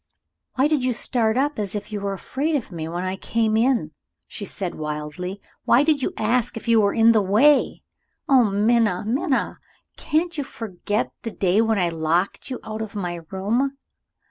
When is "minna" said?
8.49-9.03, 9.05-9.59